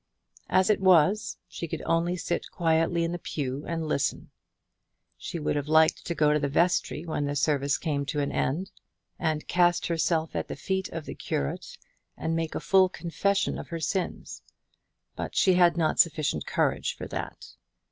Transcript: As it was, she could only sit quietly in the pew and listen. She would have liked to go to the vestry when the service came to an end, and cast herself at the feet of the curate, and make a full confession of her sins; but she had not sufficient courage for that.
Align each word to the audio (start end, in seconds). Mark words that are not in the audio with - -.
As 0.49 0.71
it 0.71 0.81
was, 0.81 1.37
she 1.47 1.67
could 1.67 1.83
only 1.85 2.17
sit 2.17 2.49
quietly 2.49 3.03
in 3.03 3.11
the 3.11 3.19
pew 3.19 3.63
and 3.67 3.85
listen. 3.85 4.31
She 5.15 5.37
would 5.37 5.55
have 5.55 5.67
liked 5.67 6.07
to 6.07 6.15
go 6.15 6.33
to 6.33 6.39
the 6.39 6.47
vestry 6.49 7.05
when 7.05 7.25
the 7.25 7.35
service 7.35 7.77
came 7.77 8.07
to 8.07 8.19
an 8.19 8.31
end, 8.31 8.71
and 9.19 9.47
cast 9.47 9.85
herself 9.85 10.35
at 10.35 10.47
the 10.47 10.55
feet 10.55 10.89
of 10.89 11.05
the 11.05 11.13
curate, 11.13 11.77
and 12.17 12.35
make 12.35 12.55
a 12.55 12.59
full 12.59 12.89
confession 12.89 13.59
of 13.59 13.67
her 13.67 13.79
sins; 13.79 14.41
but 15.15 15.35
she 15.35 15.53
had 15.53 15.77
not 15.77 15.99
sufficient 15.99 16.47
courage 16.47 16.95
for 16.97 17.05
that. 17.07 17.49